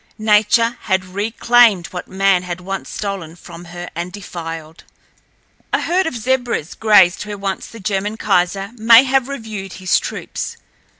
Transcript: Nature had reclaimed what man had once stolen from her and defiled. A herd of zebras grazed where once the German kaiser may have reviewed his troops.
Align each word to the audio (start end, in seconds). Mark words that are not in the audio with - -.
Nature 0.17 0.79
had 0.85 1.05
reclaimed 1.05 1.85
what 1.91 2.07
man 2.07 2.41
had 2.41 2.59
once 2.59 2.89
stolen 2.89 3.35
from 3.35 3.65
her 3.65 3.87
and 3.93 4.11
defiled. 4.11 4.83
A 5.71 5.81
herd 5.81 6.07
of 6.07 6.17
zebras 6.17 6.73
grazed 6.73 7.23
where 7.27 7.37
once 7.37 7.67
the 7.67 7.79
German 7.79 8.17
kaiser 8.17 8.71
may 8.77 9.03
have 9.03 9.27
reviewed 9.27 9.73
his 9.73 9.99
troops. 9.99 10.57